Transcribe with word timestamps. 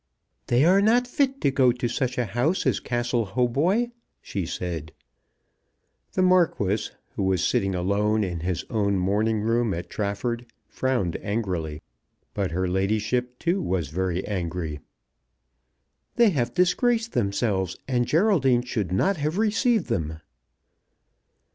"They 0.47 0.65
are 0.65 0.81
not 0.81 1.05
fit 1.05 1.41
to 1.41 1.51
go 1.51 1.71
to 1.71 1.87
such 1.87 2.17
a 2.17 2.25
house 2.25 2.65
as 2.65 2.79
Castle 2.79 3.23
Hautboy," 3.23 3.91
she 4.19 4.47
said. 4.47 4.93
The 6.13 6.23
Marquis, 6.23 6.89
who 7.15 7.21
was 7.21 7.43
sitting 7.43 7.75
alone 7.75 8.23
in 8.23 8.39
his 8.39 8.63
own 8.71 8.97
morning 8.97 9.41
room 9.41 9.75
at 9.75 9.91
Trafford, 9.91 10.47
frowned 10.67 11.17
angrily. 11.21 11.83
But 12.33 12.49
her 12.49 12.67
ladyship, 12.67 13.37
too, 13.37 13.61
was 13.61 13.89
very 13.89 14.25
angry. 14.25 14.79
"They 16.15 16.31
have 16.31 16.55
disgraced 16.55 17.13
themselves, 17.13 17.77
and 17.87 18.07
Geraldine 18.07 18.63
should 18.63 18.91
not 18.91 19.17
have 19.17 19.37
received 19.37 19.85
them." 19.85 20.13